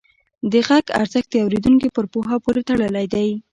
د 0.51 0.53
غږ 0.67 0.85
ارزښت 0.99 1.29
د 1.31 1.35
اورېدونکي 1.43 1.87
پر 1.95 2.05
پوهه 2.13 2.37
پورې 2.43 2.61
تړلی 2.69 3.05
دی. 3.13 3.27